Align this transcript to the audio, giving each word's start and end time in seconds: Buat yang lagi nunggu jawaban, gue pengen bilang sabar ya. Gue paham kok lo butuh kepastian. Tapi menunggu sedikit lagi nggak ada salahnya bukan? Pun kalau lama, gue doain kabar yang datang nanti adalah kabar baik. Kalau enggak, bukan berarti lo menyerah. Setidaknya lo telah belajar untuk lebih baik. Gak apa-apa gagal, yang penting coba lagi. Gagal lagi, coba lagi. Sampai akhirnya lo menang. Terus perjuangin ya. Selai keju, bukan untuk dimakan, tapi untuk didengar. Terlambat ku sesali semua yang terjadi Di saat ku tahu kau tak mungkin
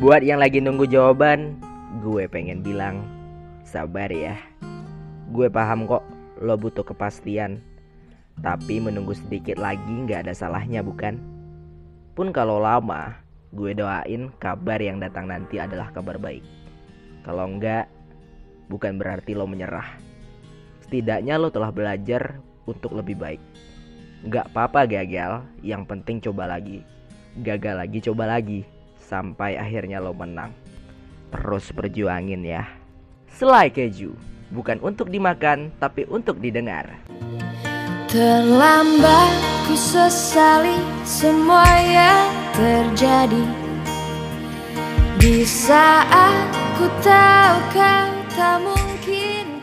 Buat 0.00 0.24
yang 0.24 0.40
lagi 0.40 0.64
nunggu 0.64 0.88
jawaban, 0.88 1.60
gue 2.00 2.24
pengen 2.24 2.64
bilang 2.64 3.04
sabar 3.68 4.08
ya. 4.08 4.32
Gue 5.28 5.52
paham 5.52 5.84
kok 5.84 6.00
lo 6.40 6.56
butuh 6.56 6.80
kepastian. 6.80 7.60
Tapi 8.40 8.80
menunggu 8.80 9.12
sedikit 9.12 9.60
lagi 9.60 9.92
nggak 9.92 10.24
ada 10.24 10.32
salahnya 10.32 10.80
bukan? 10.80 11.20
Pun 12.16 12.32
kalau 12.32 12.56
lama, 12.64 13.12
gue 13.52 13.76
doain 13.76 14.32
kabar 14.40 14.80
yang 14.80 15.04
datang 15.04 15.28
nanti 15.28 15.60
adalah 15.60 15.92
kabar 15.92 16.16
baik. 16.16 16.48
Kalau 17.20 17.44
enggak, 17.44 17.84
bukan 18.72 18.96
berarti 18.96 19.36
lo 19.36 19.44
menyerah. 19.44 20.00
Setidaknya 20.80 21.36
lo 21.36 21.52
telah 21.52 21.68
belajar 21.68 22.40
untuk 22.64 22.96
lebih 22.96 23.20
baik. 23.20 23.42
Gak 24.32 24.48
apa-apa 24.48 24.88
gagal, 24.88 25.44
yang 25.60 25.84
penting 25.84 26.24
coba 26.24 26.48
lagi. 26.48 26.88
Gagal 27.44 27.84
lagi, 27.84 28.00
coba 28.00 28.24
lagi. 28.24 28.79
Sampai 29.10 29.58
akhirnya 29.58 29.98
lo 29.98 30.14
menang. 30.14 30.54
Terus 31.34 31.74
perjuangin 31.74 32.46
ya. 32.46 32.62
Selai 33.26 33.66
keju, 33.74 34.14
bukan 34.54 34.78
untuk 34.78 35.10
dimakan, 35.10 35.74
tapi 35.82 36.06
untuk 36.06 36.38
didengar. 36.38 36.94
Terlambat 38.06 39.34
ku 39.66 39.74
sesali 39.78 40.78
semua 41.06 41.62
yang 41.78 42.26
terjadi 42.58 43.46
Di 45.14 45.46
saat 45.46 46.50
ku 46.74 46.90
tahu 47.06 47.54
kau 47.70 48.10
tak 48.34 48.58
mungkin 48.66 49.59